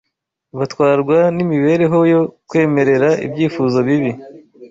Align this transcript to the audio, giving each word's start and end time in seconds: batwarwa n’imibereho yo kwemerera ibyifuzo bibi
batwarwa 0.57 1.17
n’imibereho 1.35 1.99
yo 2.13 2.21
kwemerera 2.49 3.09
ibyifuzo 3.25 3.77
bibi 3.87 4.11